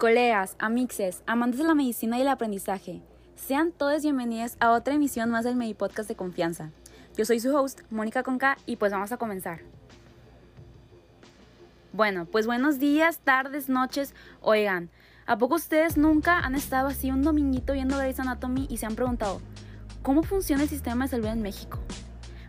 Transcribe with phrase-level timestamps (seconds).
[0.00, 3.02] Colegas, amixes, amantes de la medicina y el aprendizaje,
[3.36, 6.70] sean todos bienvenidos a otra emisión más del Medipodcast de confianza.
[7.18, 9.60] Yo soy su host, Mónica Conca, y pues vamos a comenzar.
[11.92, 14.14] Bueno, pues buenos días, tardes, noches.
[14.40, 14.88] Oigan,
[15.26, 18.94] ¿a poco ustedes nunca han estado así un dominguito viendo Grey's Anatomy y se han
[18.94, 19.42] preguntado,
[20.00, 21.78] ¿cómo funciona el sistema de salud en México?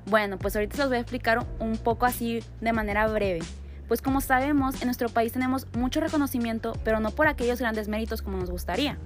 [0.06, 3.42] Bueno, pues ahorita se los voy a explicar un poco así de manera breve.
[3.88, 8.22] Pues como sabemos, en nuestro país tenemos mucho reconocimiento, pero no por aquellos grandes méritos
[8.22, 8.98] como nos gustaría.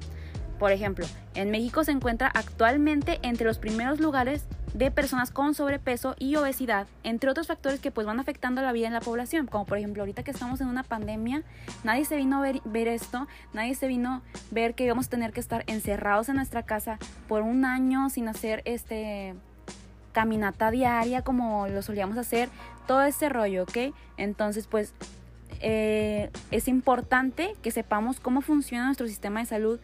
[0.60, 6.16] Por ejemplo, en México se encuentra actualmente entre los primeros lugares de personas con sobrepeso
[6.20, 9.66] y obesidad, entre otros factores que pues van afectando la vida en la población, como
[9.66, 11.44] por ejemplo ahorita que estamos en una pandemia,
[11.86, 15.10] nadie se vino a ver, ver esto, nadie se vino a ver que vamos a
[15.10, 19.36] tener que estar encerrados en nuestra casa por un año sin hacer este
[20.16, 22.48] caminata diaria como lo solíamos hacer,
[22.88, 23.94] todo ese rollo, ¿ok?
[24.16, 24.94] Entonces, pues
[25.60, 29.80] eh, es importante que sepamos cómo funciona nuestro sistema de salud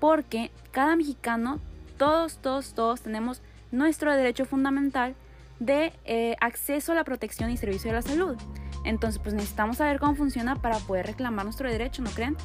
[0.00, 1.60] porque cada mexicano,
[1.98, 5.14] todos, todos, todos tenemos nuestro derecho fundamental
[5.60, 8.36] de eh, acceso a la protección y servicio de la salud.
[8.84, 12.36] Entonces, pues necesitamos saber cómo funciona para poder reclamar nuestro derecho, ¿no creen?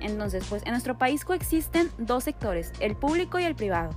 [0.00, 3.90] Entonces, pues en nuestro país coexisten dos sectores, el público y el privado.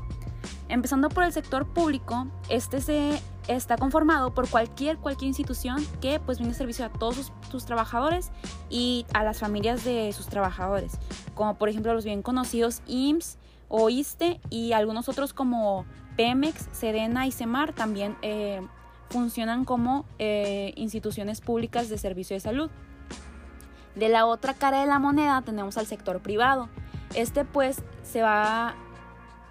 [0.71, 6.37] Empezando por el sector público, este se está conformado por cualquier, cualquier institución que pues
[6.37, 8.31] brinda servicio a todos sus, trabajadores
[8.69, 10.93] y a las familias de sus trabajadores,
[11.35, 17.27] como por ejemplo los bien conocidos IMSS o ISTE y algunos otros como Pemex, Sedena
[17.27, 18.65] y Semar también eh,
[19.09, 22.71] funcionan como eh, instituciones públicas de servicio de salud.
[23.95, 26.69] De la otra cara de la moneda tenemos al sector privado.
[27.13, 28.73] Este pues se va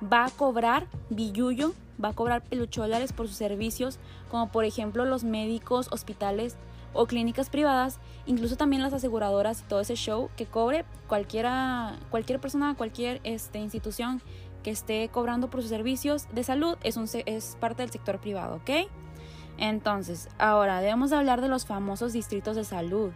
[0.00, 3.98] va a cobrar billuyo, va a cobrar pelucholares por sus servicios,
[4.30, 6.56] como por ejemplo los médicos, hospitales
[6.92, 12.40] o clínicas privadas, incluso también las aseguradoras y todo ese show que cobre cualquiera, cualquier
[12.40, 14.20] persona, cualquier este, institución
[14.62, 18.56] que esté cobrando por sus servicios de salud es, un, es parte del sector privado,
[18.56, 18.88] ¿ok?
[19.58, 23.12] Entonces, ahora debemos hablar de los famosos distritos de salud.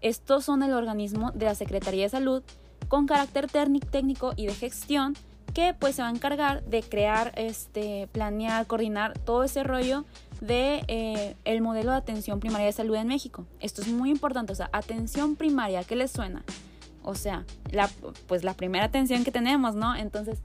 [0.00, 2.42] Estos son el organismo de la Secretaría de Salud
[2.88, 5.14] con carácter técnico y de gestión
[5.54, 10.04] que pues se va a encargar de crear, este, planear, coordinar todo ese rollo
[10.40, 13.46] de eh, el modelo de atención primaria de salud en México.
[13.60, 16.42] Esto es muy importante, o sea, atención primaria, ¿qué les suena?
[17.04, 17.88] O sea, la,
[18.26, 19.94] pues la primera atención que tenemos, ¿no?
[19.94, 20.40] Entonces,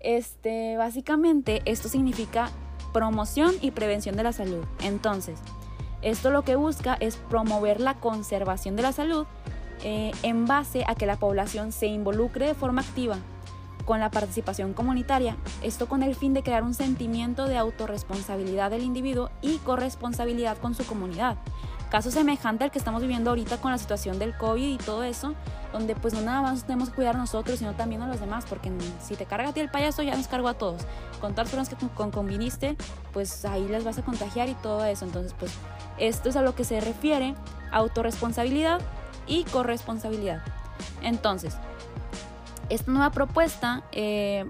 [0.00, 2.50] este, básicamente esto significa
[2.92, 4.64] promoción y prevención de la salud.
[4.82, 5.38] Entonces,
[6.02, 9.26] esto lo que busca es promover la conservación de la salud
[9.84, 13.18] eh, en base a que la población se involucre de forma activa
[13.90, 18.84] con la participación comunitaria, esto con el fin de crear un sentimiento de autorresponsabilidad del
[18.84, 21.38] individuo y corresponsabilidad con su comunidad.
[21.90, 25.34] Caso semejante al que estamos viviendo ahorita con la situación del COVID y todo eso,
[25.72, 28.44] donde pues no nada más tenemos que cuidar a nosotros, sino también a los demás,
[28.48, 28.70] porque
[29.02, 30.82] si te carga a ti el payaso, ya nos cargo a todos.
[31.20, 32.76] Con todas las personas que conviniste,
[33.12, 35.04] pues ahí les vas a contagiar y todo eso.
[35.04, 35.50] Entonces, pues
[35.98, 37.34] esto es a lo que se refiere
[37.72, 38.80] autorresponsabilidad
[39.26, 40.44] y corresponsabilidad.
[41.02, 41.56] Entonces,
[42.70, 44.46] esta nueva propuesta eh,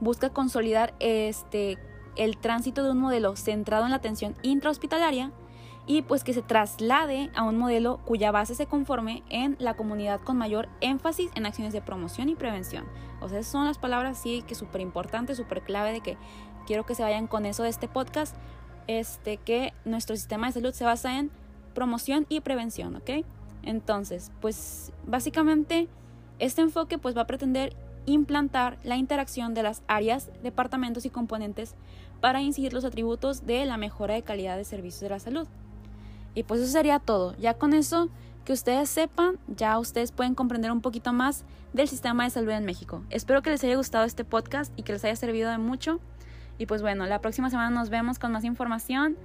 [0.00, 1.76] busca consolidar este,
[2.16, 5.32] el tránsito de un modelo centrado en la atención intrahospitalaria
[5.86, 10.20] y pues que se traslade a un modelo cuya base se conforme en la comunidad
[10.20, 12.84] con mayor énfasis en acciones de promoción y prevención.
[13.20, 16.16] O sea, son las palabras sí que súper importantes, súper clave de que
[16.66, 18.36] quiero que se vayan con eso de este podcast,
[18.86, 21.30] este, que nuestro sistema de salud se basa en
[21.74, 23.24] promoción y prevención, ¿ok?
[23.62, 25.88] Entonces, pues básicamente
[26.38, 27.74] este enfoque pues va a pretender
[28.06, 31.74] implantar la interacción de las áreas, departamentos y componentes
[32.20, 35.46] para incidir los atributos de la mejora de calidad de servicios de la salud.
[36.34, 37.36] Y pues eso sería todo.
[37.36, 38.08] Ya con eso
[38.44, 42.64] que ustedes sepan, ya ustedes pueden comprender un poquito más del sistema de salud en
[42.64, 43.02] México.
[43.10, 46.00] Espero que les haya gustado este podcast y que les haya servido de mucho.
[46.58, 49.16] Y pues bueno, la próxima semana nos vemos con más información.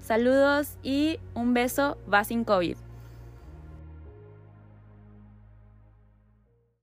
[0.00, 2.87] Saludos y un beso, va sin COVID.